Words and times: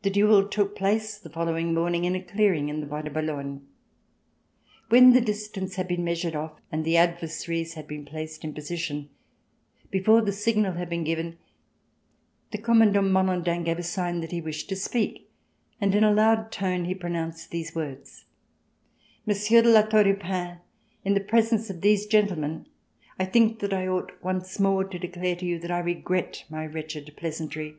The 0.00 0.08
duel 0.08 0.48
took 0.48 0.74
place 0.74 1.18
the 1.18 1.28
following 1.28 1.74
morning 1.74 2.06
in 2.06 2.14
a 2.14 2.22
clearing 2.22 2.70
in 2.70 2.80
the 2.80 2.86
Bois 2.86 3.02
de 3.02 3.10
Boulogne. 3.10 3.66
When 4.88 5.12
the 5.12 5.20
distance 5.20 5.74
had 5.74 5.86
been 5.86 6.02
measured 6.02 6.34
off 6.34 6.58
and 6.72 6.86
the 6.86 6.96
adversaries 6.96 7.74
had 7.74 7.86
been 7.86 8.06
placed 8.06 8.46
m 8.46 8.54
position, 8.54 9.10
before 9.90 10.22
the 10.22 10.32
signal 10.32 10.72
had 10.76 10.88
been 10.88 11.04
given, 11.04 11.36
the 12.50 12.56
Commandant 12.56 13.08
Malandin 13.12 13.62
gave 13.62 13.78
a 13.78 13.82
sign 13.82 14.20
that 14.22 14.30
he 14.32 14.40
wished 14.40 14.70
to 14.70 14.74
speak, 14.76 15.28
and 15.82 15.94
in 15.94 16.02
a 16.02 16.14
loud 16.14 16.50
tone 16.50 16.86
he 16.86 16.94
pronounced 16.94 17.50
these 17.50 17.74
words: 17.74 18.24
"Monsieur 19.26 19.60
de 19.60 19.68
La 19.68 19.82
Tour 19.82 20.04
du 20.04 20.14
Pin, 20.14 20.60
in 21.04 21.12
the 21.12 21.20
presence 21.20 21.68
of 21.68 21.82
these 21.82 22.06
gentlemen, 22.06 22.66
I 23.18 23.26
think 23.26 23.58
that 23.58 23.74
I 23.74 23.86
ought 23.86 24.12
once 24.24 24.58
more 24.58 24.84
to 24.84 24.98
declare 24.98 25.36
to 25.36 25.44
you 25.44 25.58
that 25.58 25.70
I 25.70 25.80
regret 25.80 26.44
my 26.48 26.64
wretched 26.66 27.12
pleasantry. 27.18 27.74